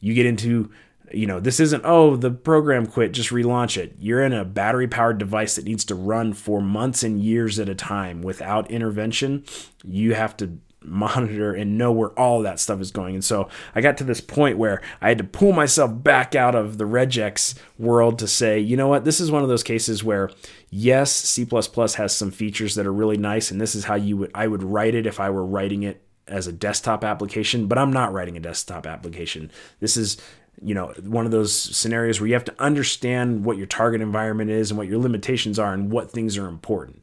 you 0.00 0.14
get 0.14 0.26
into 0.26 0.70
you 1.12 1.26
know, 1.26 1.38
this 1.38 1.60
isn't, 1.60 1.84
oh, 1.84 2.16
the 2.16 2.30
program 2.30 2.86
quit, 2.86 3.12
just 3.12 3.30
relaunch 3.30 3.76
it. 3.76 3.94
You're 4.00 4.22
in 4.22 4.32
a 4.32 4.44
battery 4.44 4.88
powered 4.88 5.18
device 5.18 5.54
that 5.54 5.64
needs 5.64 5.84
to 5.86 5.94
run 5.94 6.32
for 6.32 6.60
months 6.60 7.02
and 7.02 7.20
years 7.20 7.60
at 7.60 7.68
a 7.68 7.74
time 7.74 8.20
without 8.20 8.70
intervention. 8.70 9.44
You 9.84 10.14
have 10.14 10.36
to 10.38 10.58
monitor 10.86 11.52
and 11.52 11.78
know 11.78 11.92
where 11.92 12.10
all 12.10 12.42
that 12.42 12.60
stuff 12.60 12.80
is 12.80 12.90
going. 12.90 13.14
And 13.14 13.24
so 13.24 13.48
I 13.74 13.80
got 13.80 13.96
to 13.98 14.04
this 14.04 14.20
point 14.20 14.58
where 14.58 14.82
I 15.00 15.08
had 15.08 15.18
to 15.18 15.24
pull 15.24 15.52
myself 15.52 16.02
back 16.02 16.34
out 16.34 16.54
of 16.54 16.78
the 16.78 16.84
regex 16.84 17.54
world 17.78 18.18
to 18.18 18.28
say, 18.28 18.58
you 18.58 18.76
know 18.76 18.88
what, 18.88 19.04
this 19.04 19.20
is 19.20 19.30
one 19.30 19.42
of 19.42 19.48
those 19.48 19.62
cases 19.62 20.04
where 20.04 20.30
yes, 20.70 21.10
C++ 21.10 21.46
has 21.46 22.14
some 22.14 22.30
features 22.30 22.74
that 22.74 22.86
are 22.86 22.92
really 22.92 23.16
nice 23.16 23.50
and 23.50 23.60
this 23.60 23.74
is 23.74 23.84
how 23.84 23.94
you 23.94 24.16
would 24.18 24.30
I 24.34 24.46
would 24.46 24.62
write 24.62 24.94
it 24.94 25.06
if 25.06 25.20
I 25.20 25.30
were 25.30 25.46
writing 25.46 25.84
it 25.84 26.03
as 26.26 26.46
a 26.46 26.52
desktop 26.52 27.04
application, 27.04 27.66
but 27.66 27.78
I'm 27.78 27.92
not 27.92 28.12
writing 28.12 28.36
a 28.36 28.40
desktop 28.40 28.86
application. 28.86 29.50
This 29.80 29.96
is 29.96 30.16
you 30.62 30.74
know 30.74 30.92
one 31.02 31.26
of 31.26 31.32
those 31.32 31.52
scenarios 31.52 32.20
where 32.20 32.28
you 32.28 32.34
have 32.34 32.44
to 32.44 32.62
understand 32.62 33.44
what 33.44 33.56
your 33.56 33.66
target 33.66 34.00
environment 34.00 34.50
is 34.50 34.70
and 34.70 34.78
what 34.78 34.86
your 34.86 35.00
limitations 35.00 35.58
are 35.58 35.72
and 35.72 35.90
what 35.90 36.10
things 36.10 36.36
are 36.38 36.46
important. 36.46 37.02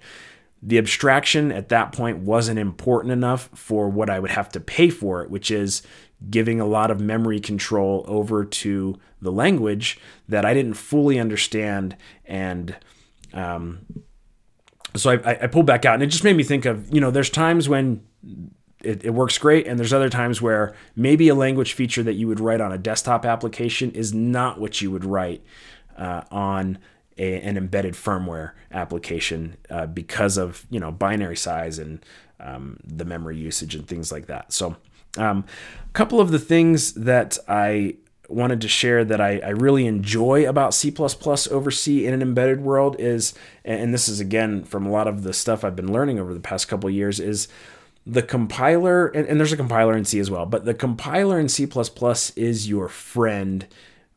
The 0.63 0.77
abstraction 0.77 1.51
at 1.51 1.69
that 1.69 1.91
point 1.91 2.19
wasn't 2.19 2.59
important 2.59 3.11
enough 3.11 3.49
for 3.53 3.89
what 3.89 4.09
I 4.09 4.19
would 4.19 4.31
have 4.31 4.49
to 4.49 4.59
pay 4.59 4.89
for 4.89 5.23
it, 5.23 5.29
which 5.31 5.49
is 5.49 5.81
giving 6.29 6.59
a 6.59 6.65
lot 6.65 6.91
of 6.91 7.01
memory 7.01 7.39
control 7.39 8.05
over 8.07 8.45
to 8.45 8.99
the 9.21 9.31
language 9.31 9.99
that 10.29 10.45
I 10.45 10.53
didn't 10.53 10.75
fully 10.75 11.19
understand 11.19 11.97
and 12.25 12.75
um, 13.33 13.85
so 14.95 15.11
I, 15.11 15.43
I 15.43 15.47
pulled 15.47 15.65
back 15.65 15.85
out 15.85 15.95
and 15.95 16.03
it 16.03 16.07
just 16.07 16.23
made 16.23 16.35
me 16.35 16.43
think 16.43 16.65
of 16.65 16.93
you 16.93 17.01
know 17.01 17.11
there's 17.11 17.29
times 17.29 17.67
when 17.67 18.03
it, 18.83 19.03
it, 19.03 19.11
works 19.11 19.37
great. 19.37 19.67
And 19.67 19.79
there's 19.79 19.93
other 19.93 20.09
times 20.09 20.41
where 20.41 20.75
maybe 20.95 21.29
a 21.29 21.35
language 21.35 21.73
feature 21.73 22.03
that 22.03 22.13
you 22.13 22.27
would 22.27 22.39
write 22.39 22.61
on 22.61 22.71
a 22.71 22.77
desktop 22.77 23.25
application 23.25 23.91
is 23.91 24.13
not 24.13 24.59
what 24.59 24.81
you 24.81 24.91
would 24.91 25.05
write 25.05 25.43
uh, 25.97 26.21
on 26.31 26.77
a, 27.17 27.41
an 27.41 27.57
embedded 27.57 27.93
firmware 27.93 28.51
application 28.71 29.57
uh, 29.69 29.85
because 29.85 30.37
of 30.37 30.65
you 30.69 30.79
know 30.79 30.91
binary 30.91 31.35
size 31.35 31.79
and 31.79 32.03
um, 32.39 32.79
the 32.83 33.05
memory 33.05 33.37
usage 33.37 33.75
and 33.75 33.87
things 33.87 34.11
like 34.11 34.25
that. 34.27 34.51
So, 34.51 34.75
um, 35.17 35.45
a 35.87 35.93
couple 35.93 36.19
of 36.19 36.31
the 36.31 36.39
things 36.39 36.93
that 36.93 37.37
I 37.47 37.95
wanted 38.27 38.61
to 38.61 38.67
share 38.67 39.03
that 39.03 39.19
I, 39.19 39.39
I, 39.39 39.49
really 39.49 39.85
enjoy 39.85 40.47
about 40.47 40.73
C 40.73 40.93
over 40.97 41.69
C 41.69 42.05
in 42.05 42.13
an 42.13 42.21
embedded 42.21 42.61
world 42.61 42.95
is, 42.97 43.33
and 43.65 43.93
this 43.93 44.07
is 44.07 44.21
again 44.21 44.63
from 44.63 44.85
a 44.85 44.89
lot 44.89 45.07
of 45.07 45.23
the 45.23 45.33
stuff 45.33 45.63
I've 45.65 45.75
been 45.75 45.91
learning 45.91 46.17
over 46.17 46.33
the 46.33 46.39
past 46.39 46.67
couple 46.67 46.89
years, 46.89 47.19
is 47.19 47.47
the 48.05 48.21
compiler, 48.21 49.07
and, 49.07 49.27
and 49.27 49.39
there's 49.39 49.53
a 49.53 49.57
compiler 49.57 49.95
in 49.95 50.05
C 50.05 50.19
as 50.19 50.31
well, 50.31 50.45
but 50.45 50.65
the 50.65 50.73
compiler 50.73 51.39
in 51.39 51.49
C 51.49 51.67
is 52.35 52.69
your 52.69 52.87
friend 52.87 53.67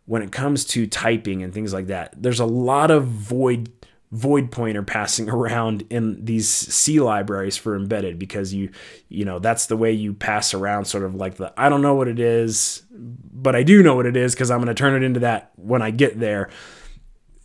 when 0.07 0.23
it 0.23 0.33
comes 0.33 0.65
to 0.67 0.87
typing 0.87 1.43
and 1.43 1.53
things 1.53 1.73
like 1.73 1.87
that. 1.89 2.15
There's 2.21 2.41
a 2.41 2.47
lot 2.47 2.91
of 2.91 3.07
void 3.07 3.71
void 4.15 4.53
pointer 4.53 4.83
passing 4.83 5.29
around 5.31 5.85
in 5.91 6.25
these 6.25 6.49
C 6.49 7.01
libraries 7.01 7.57
for 7.57 7.75
embedded 7.75 8.19
because 8.19 8.55
you 8.55 8.71
you 9.09 9.25
know 9.25 9.39
that's 9.39 9.67
the 9.67 9.77
way 9.77 9.93
you 9.93 10.15
pass 10.15 10.55
around 10.55 10.85
sort 10.85 11.03
of 11.03 11.17
like 11.17 11.35
the 11.35 11.53
I 11.57 11.69
don't 11.69 11.83
know 11.83 11.95
what 11.95 12.07
it 12.07 12.21
is 12.21 12.83
but 12.93 13.57
I 13.57 13.65
do 13.65 13.83
know 13.83 13.97
what 13.97 14.07
it 14.07 14.17
is 14.17 14.35
because 14.35 14.53
I'm 14.53 14.59
going 14.59 14.69
to 14.69 14.75
turn 14.75 14.95
it 14.95 15.05
into 15.05 15.21
that 15.21 15.51
when 15.57 15.83
I 15.83 15.91
get 15.91 16.21
there 16.21 16.49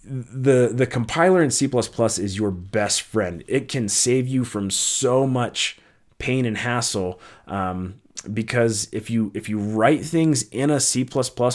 the 0.04 0.70
the 0.72 0.86
compiler 0.86 1.42
in 1.42 1.50
C++ 1.50 1.66
is 1.66 2.38
your 2.38 2.52
best 2.52 3.02
friend 3.02 3.44
it 3.48 3.68
can 3.68 3.90
save 3.90 4.28
you 4.28 4.46
from 4.46 4.70
so 4.70 5.26
much 5.26 5.79
pain 6.20 6.46
and 6.46 6.58
hassle 6.58 7.20
um, 7.48 8.00
because 8.32 8.88
if 8.92 9.10
you 9.10 9.32
if 9.34 9.50
you 9.50 9.58
write 9.58 10.06
things 10.06 10.44
in 10.44 10.70
a 10.70 10.80
C++ 10.80 11.08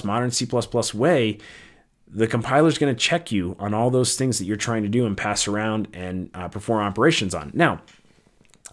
modern 0.04 0.30
C++ 0.30 0.48
way, 0.94 1.38
the 2.08 2.26
compiler 2.26 2.68
is 2.68 2.78
going 2.78 2.94
to 2.94 2.98
check 2.98 3.30
you 3.30 3.56
on 3.58 3.74
all 3.74 3.90
those 3.90 4.16
things 4.16 4.38
that 4.38 4.46
you're 4.46 4.56
trying 4.56 4.82
to 4.82 4.88
do 4.88 5.06
and 5.06 5.16
pass 5.16 5.46
around 5.46 5.88
and 5.92 6.30
uh, 6.34 6.48
perform 6.48 6.82
operations 6.82 7.34
on. 7.34 7.50
Now, 7.54 7.82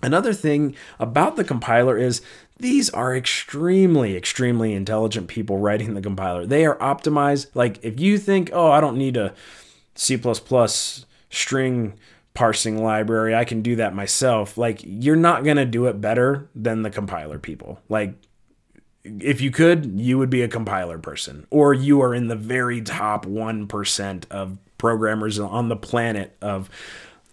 another 0.01 0.33
thing 0.33 0.75
about 0.99 1.35
the 1.35 1.43
compiler 1.43 1.97
is 1.97 2.21
these 2.57 2.89
are 2.91 3.15
extremely 3.15 4.15
extremely 4.15 4.73
intelligent 4.73 5.27
people 5.27 5.57
writing 5.57 5.93
the 5.93 6.01
compiler. 6.01 6.45
They 6.45 6.65
are 6.65 6.77
optimized 6.77 7.47
like 7.53 7.79
if 7.83 7.99
you 7.99 8.17
think, 8.17 8.49
"Oh, 8.53 8.71
I 8.71 8.79
don't 8.79 8.97
need 8.97 9.17
a 9.17 9.33
C++ 9.95 10.19
string 11.29 11.93
parsing 12.33 12.83
library. 12.83 13.35
I 13.35 13.45
can 13.45 13.61
do 13.61 13.75
that 13.77 13.93
myself. 13.93 14.57
Like, 14.57 14.81
you're 14.83 15.15
not 15.15 15.43
going 15.43 15.57
to 15.57 15.65
do 15.65 15.85
it 15.87 15.99
better 15.99 16.49
than 16.55 16.81
the 16.81 16.89
compiler 16.89 17.39
people. 17.39 17.81
Like, 17.89 18.13
if 19.03 19.41
you 19.41 19.51
could, 19.51 19.99
you 19.99 20.17
would 20.17 20.29
be 20.29 20.41
a 20.41 20.47
compiler 20.47 20.99
person, 20.99 21.47
or 21.49 21.73
you 21.73 22.01
are 22.01 22.13
in 22.13 22.27
the 22.27 22.35
very 22.35 22.81
top 22.81 23.25
1% 23.25 24.23
of 24.29 24.57
programmers 24.77 25.39
on 25.39 25.69
the 25.69 25.75
planet 25.75 26.35
of 26.41 26.69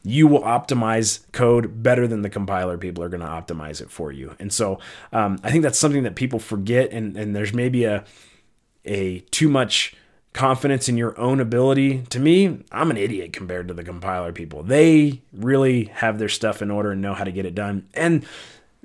you 0.02 0.26
will 0.26 0.42
optimize 0.42 1.20
code 1.32 1.82
better 1.82 2.06
than 2.06 2.22
the 2.22 2.30
compiler 2.30 2.78
people 2.78 3.02
are 3.02 3.08
going 3.08 3.20
to 3.20 3.26
optimize 3.26 3.80
it 3.80 3.90
for 3.90 4.10
you. 4.12 4.34
And 4.38 4.52
so 4.52 4.78
um, 5.12 5.38
I 5.42 5.50
think 5.50 5.62
that's 5.62 5.78
something 5.78 6.04
that 6.04 6.14
people 6.14 6.38
forget. 6.38 6.92
And, 6.92 7.16
and 7.16 7.34
there's 7.36 7.52
maybe 7.52 7.84
a, 7.84 8.04
a 8.84 9.20
too 9.30 9.48
much 9.48 9.94
confidence 10.32 10.88
in 10.88 10.96
your 10.96 11.18
own 11.18 11.40
ability. 11.40 12.02
To 12.10 12.20
me, 12.20 12.64
I'm 12.70 12.90
an 12.90 12.96
idiot 12.96 13.32
compared 13.32 13.68
to 13.68 13.74
the 13.74 13.84
compiler 13.84 14.32
people. 14.32 14.62
They 14.62 15.22
really 15.32 15.84
have 15.86 16.18
their 16.18 16.28
stuff 16.28 16.62
in 16.62 16.70
order 16.70 16.92
and 16.92 17.02
know 17.02 17.14
how 17.14 17.24
to 17.24 17.32
get 17.32 17.46
it 17.46 17.54
done. 17.54 17.88
And 17.94 18.24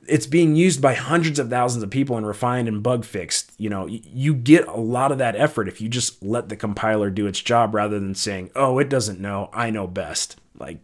it's 0.07 0.27
being 0.27 0.55
used 0.55 0.81
by 0.81 0.93
hundreds 0.93 1.39
of 1.39 1.49
thousands 1.49 1.83
of 1.83 1.89
people 1.89 2.17
and 2.17 2.25
refined 2.25 2.67
and 2.67 2.83
bug 2.83 3.05
fixed. 3.05 3.51
You 3.57 3.69
know, 3.69 3.87
you 3.87 4.33
get 4.33 4.67
a 4.67 4.75
lot 4.75 5.11
of 5.11 5.17
that 5.19 5.35
effort 5.35 5.67
if 5.67 5.79
you 5.79 5.89
just 5.89 6.21
let 6.23 6.49
the 6.49 6.55
compiler 6.55 7.09
do 7.09 7.27
its 7.27 7.39
job 7.39 7.73
rather 7.73 7.99
than 7.99 8.15
saying, 8.15 8.49
"Oh, 8.55 8.79
it 8.79 8.89
doesn't 8.89 9.19
know, 9.19 9.49
I 9.53 9.69
know 9.69 9.87
best." 9.87 10.37
Like 10.57 10.79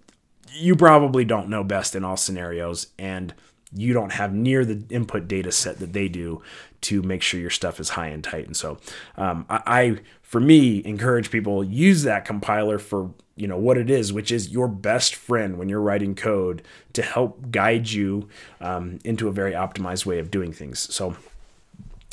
you 0.53 0.75
probably 0.75 1.25
don't 1.25 1.49
know 1.49 1.63
best 1.63 1.95
in 1.95 2.03
all 2.03 2.17
scenarios 2.17 2.87
and 2.97 3.33
you 3.73 3.93
don't 3.93 4.11
have 4.13 4.33
near 4.33 4.65
the 4.65 4.83
input 4.93 5.27
data 5.27 5.51
set 5.51 5.79
that 5.79 5.93
they 5.93 6.07
do 6.07 6.41
to 6.81 7.01
make 7.01 7.21
sure 7.21 7.39
your 7.39 7.49
stuff 7.49 7.79
is 7.79 7.89
high 7.89 8.07
and 8.07 8.23
tight. 8.23 8.45
And 8.45 8.57
so 8.57 8.77
um, 9.17 9.45
I, 9.49 9.61
I, 9.65 9.97
for 10.21 10.39
me, 10.39 10.83
encourage 10.85 11.29
people 11.29 11.63
use 11.63 12.03
that 12.03 12.25
compiler 12.25 12.79
for 12.79 13.11
you 13.35 13.47
know 13.47 13.57
what 13.57 13.77
it 13.77 13.89
is, 13.89 14.11
which 14.11 14.31
is 14.31 14.49
your 14.49 14.67
best 14.67 15.15
friend 15.15 15.57
when 15.57 15.69
you're 15.69 15.81
writing 15.81 16.13
code 16.13 16.61
to 16.93 17.01
help 17.01 17.51
guide 17.51 17.89
you 17.89 18.27
um, 18.59 18.99
into 19.05 19.29
a 19.29 19.31
very 19.31 19.53
optimized 19.53 20.05
way 20.05 20.19
of 20.19 20.29
doing 20.29 20.51
things. 20.51 20.93
So. 20.93 21.15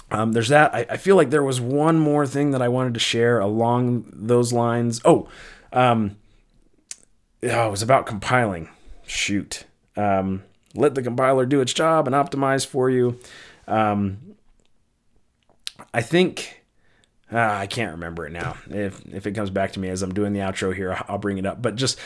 Um, 0.08 0.30
there's 0.30 0.50
that. 0.50 0.72
I, 0.72 0.86
I, 0.88 0.96
feel 0.98 1.16
like 1.16 1.30
there 1.30 1.42
was 1.42 1.60
one 1.60 1.98
more 1.98 2.28
thing 2.28 2.52
that 2.52 2.62
I 2.62 2.68
wanted 2.68 2.94
to 2.94 3.00
share 3.00 3.40
along 3.40 4.08
those 4.12 4.52
lines. 4.52 5.00
Oh, 5.04 5.28
um, 5.72 6.16
oh 7.42 7.66
it 7.66 7.70
was 7.72 7.82
about 7.82 8.06
compiling. 8.06 8.68
Shoot. 9.04 9.64
Let 10.76 10.94
the 10.94 11.02
compiler 11.02 11.46
do 11.46 11.60
its 11.60 11.72
job 11.72 12.06
and 12.06 12.14
optimize 12.14 12.66
for 12.66 12.90
you. 12.90 13.18
Um, 13.66 14.36
I 15.92 16.02
think 16.02 16.62
uh, 17.32 17.38
I 17.38 17.66
can't 17.66 17.92
remember 17.92 18.26
it 18.26 18.32
now. 18.32 18.56
If 18.70 19.04
if 19.12 19.26
it 19.26 19.32
comes 19.32 19.50
back 19.50 19.72
to 19.72 19.80
me 19.80 19.88
as 19.88 20.02
I'm 20.02 20.14
doing 20.14 20.32
the 20.32 20.40
outro 20.40 20.74
here, 20.74 20.96
I'll 21.08 21.18
bring 21.18 21.38
it 21.38 21.46
up. 21.46 21.60
But 21.60 21.74
just 21.76 21.98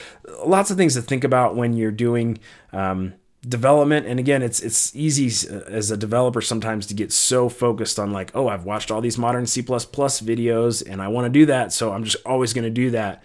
lots 0.46 0.70
of 0.70 0.76
things 0.76 0.94
to 0.94 1.02
think 1.02 1.24
about 1.24 1.56
when 1.56 1.74
you're 1.74 1.90
doing 1.90 2.38
um, 2.72 3.14
development. 3.46 4.06
And 4.06 4.18
again, 4.18 4.42
it's 4.42 4.60
it's 4.60 4.94
easy 4.96 5.26
as 5.68 5.90
a 5.90 5.96
developer 5.96 6.40
sometimes 6.40 6.86
to 6.86 6.94
get 6.94 7.12
so 7.12 7.48
focused 7.50 7.98
on 7.98 8.12
like, 8.12 8.30
oh, 8.34 8.48
I've 8.48 8.64
watched 8.64 8.90
all 8.90 9.02
these 9.02 9.18
modern 9.18 9.46
C++ 9.46 9.62
videos 9.62 10.82
and 10.90 11.02
I 11.02 11.08
want 11.08 11.26
to 11.26 11.30
do 11.30 11.46
that, 11.46 11.72
so 11.72 11.92
I'm 11.92 12.04
just 12.04 12.16
always 12.24 12.54
going 12.54 12.64
to 12.64 12.70
do 12.70 12.90
that. 12.92 13.22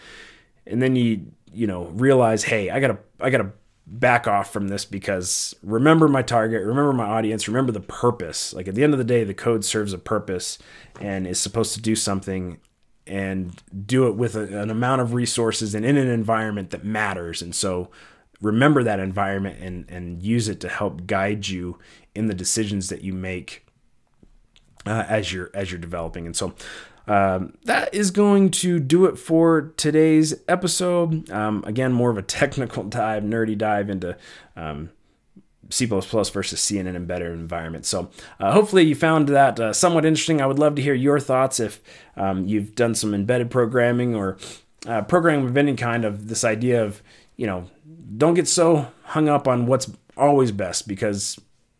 And 0.68 0.82
then 0.82 0.98
you 0.98 1.28
you 1.54 1.66
know 1.66 1.86
realize, 1.86 2.44
hey, 2.44 2.70
I 2.70 2.82
gotta 2.82 2.98
I 3.22 3.30
gotta 3.30 3.52
back 3.88 4.28
off 4.28 4.52
from 4.52 4.68
this 4.68 4.84
because 4.86 5.56
remember 5.62 6.08
my 6.08 6.22
target, 6.22 6.66
remember 6.66 6.94
my 6.94 7.06
audience, 7.06 7.48
remember 7.48 7.72
the 7.72 7.80
purpose. 7.80 8.54
Like 8.54 8.68
at 8.68 8.76
the 8.76 8.84
end 8.84 8.94
of 8.94 8.98
the 9.00 9.06
day, 9.06 9.24
the 9.24 9.34
code 9.34 9.64
serves 9.64 9.94
a 9.94 9.98
purpose 9.98 10.58
and 11.00 11.28
is 11.28 11.40
supposed 11.40 11.74
to 11.76 11.82
do 11.82 11.96
something 11.96 12.60
and 13.08 13.62
do 13.86 14.08
it 14.08 14.16
with 14.16 14.36
a, 14.36 14.62
an 14.62 14.72
amount 14.72 15.02
of 15.02 15.14
resources 15.14 15.76
and 15.76 15.86
in 15.86 15.98
an 15.98 16.08
environment 16.08 16.72
that 16.72 16.84
matters. 16.84 17.42
And 17.42 17.54
so 17.54 17.90
remember 18.42 18.84
that 18.84 19.00
environment 19.00 19.60
and, 19.62 19.86
and 19.90 20.22
use 20.24 20.50
it 20.50 20.60
to 20.62 20.70
help 20.70 21.06
guide 21.06 21.48
you 21.48 21.78
in 22.16 22.26
the 22.28 22.34
decisions 22.34 22.90
that 22.90 23.04
you 23.04 23.14
make 23.14 23.66
uh, 24.86 25.06
as 25.08 25.32
you're 25.34 25.52
as 25.54 25.72
you're 25.72 25.80
developing. 25.80 26.26
And 26.26 26.36
so 26.36 26.54
um, 27.08 27.54
that 27.64 27.94
is 27.94 28.12
going 28.12 28.52
to 28.52 28.80
do 28.80 29.06
it 29.06 29.18
for 29.18 29.74
today's 29.78 30.34
episode. 30.48 31.30
Um, 31.30 31.64
again, 31.66 31.94
more 31.94 32.10
of 32.10 32.18
a 32.18 32.22
technical 32.40 32.84
dive, 32.84 33.24
nerdy 33.24 33.58
dive 33.58 33.90
into 33.90 34.18
um, 34.56 34.90
C++ 35.70 35.86
versus 35.86 36.60
C 36.60 36.78
in 36.78 36.88
an 36.88 36.96
embedded 36.96 37.32
environment. 37.32 37.86
So 37.86 38.10
uh, 38.40 38.52
hopefully 38.52 38.84
you 38.84 38.96
found 38.96 39.30
that 39.30 39.60
uh, 39.60 39.74
somewhat 39.74 40.06
interesting. 40.06 40.42
I 40.42 40.46
would 40.46 40.60
love 40.60 40.76
to 40.76 40.82
hear 40.82 40.94
your 40.94 41.20
thoughts 41.20 41.60
if 41.60 41.82
um, 42.16 42.46
you've 42.46 42.76
done 42.76 42.96
some 42.96 43.14
embedded 43.14 43.50
programming 43.50 44.16
or 44.16 44.38
uh, 44.88 45.02
programming 45.04 45.48
of 45.48 45.58
any 45.58 45.76
kind 45.76 46.06
of 46.06 46.28
this 46.28 46.44
idea 46.44 46.84
of, 46.84 47.02
you 47.36 47.48
know, 47.48 47.70
don't 48.18 48.36
get 48.36 48.48
so 48.48 48.92
hung 49.04 49.28
up 49.28 49.48
on 49.48 49.66
what's 49.66 49.92
always 50.18 50.52
best 50.52 50.88
because 50.88 51.40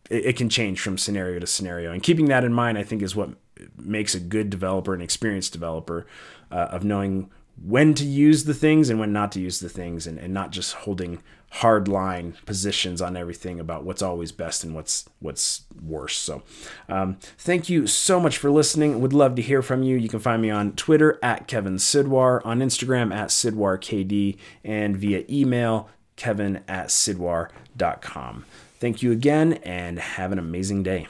it, 0.10 0.26
it 0.26 0.36
can 0.36 0.50
change 0.50 0.82
from 0.82 0.98
scenario 0.98 1.40
to 1.40 1.48
scenario. 1.48 1.92
And 1.92 2.02
keeping 2.02 2.26
that 2.26 2.44
in 2.44 2.54
mind, 2.54 2.78
I 2.78 2.84
think, 2.84 3.02
is 3.02 3.16
what 3.16 3.30
makes 3.78 4.16
a 4.16 4.20
good 4.20 4.50
developer, 4.50 4.94
an 4.94 5.02
experienced 5.02 5.54
developer, 5.54 6.06
uh, 6.52 6.68
of 6.72 6.84
knowing 6.84 7.30
when 7.64 7.94
to 7.94 8.04
use 8.04 8.44
the 8.44 8.54
things 8.54 8.90
and 8.90 9.00
when 9.00 9.14
not 9.14 9.32
to 9.32 9.40
use 9.40 9.60
the 9.60 9.70
things 9.70 10.06
and, 10.06 10.18
and 10.20 10.34
not 10.34 10.52
just 10.52 10.74
holding 10.74 11.24
hard 11.52 11.88
line 11.88 12.36
positions 12.46 13.02
on 13.02 13.16
everything 13.16 13.62
about 13.62 13.86
what's 13.86 14.02
always 14.02 14.34
best 14.34 14.64
and 14.66 14.76
what's 14.76 15.06
what's 15.20 15.62
worse. 15.82 16.18
So 16.18 16.44
um, 16.90 17.18
thank 17.38 17.70
you 17.70 17.88
so 17.88 18.20
much 18.20 18.38
for 18.38 18.52
listening. 18.52 19.00
Would 19.00 19.14
love 19.14 19.36
to 19.36 19.42
hear 19.42 19.62
from 19.62 19.84
you. 19.84 19.96
You 19.96 20.10
can 20.10 20.20
find 20.20 20.42
me 20.42 20.50
on 20.50 20.74
twitter 20.74 21.18
at 21.22 21.48
kevin 21.48 21.76
sidwar 21.76 22.46
on 22.46 22.60
instagram 22.60 23.14
at 23.14 23.30
sidwarkd 23.30 24.38
and 24.64 24.98
via 24.98 25.24
email 25.30 25.90
kevin 26.16 26.62
at 26.68 26.88
sidwar.com 26.88 28.46
thank 28.80 29.02
you 29.02 29.12
again 29.12 29.54
and 29.64 30.00
have 30.00 30.32
an 30.32 30.40
amazing 30.40 30.84
day 30.84 31.08